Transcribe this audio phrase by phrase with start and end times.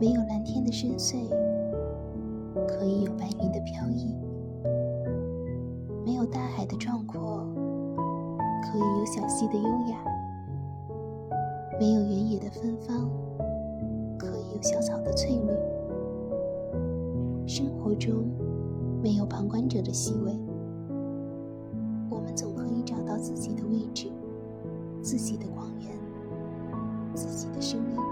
[0.00, 1.28] 没有蓝天的深邃，
[2.66, 4.16] 可以有白云的飘逸；
[6.06, 7.46] 没有大海的壮阔，
[8.64, 9.98] 可以有小溪的优雅；
[11.78, 13.10] 没有原野的芬芳，
[14.18, 15.52] 可以有小草的翠绿。
[17.46, 18.24] 生活中
[19.02, 20.32] 没有旁观者的席位，
[22.08, 24.10] 我们总可以找到自己的位置，
[25.02, 25.90] 自己的光源，
[27.14, 28.09] 自己的声音。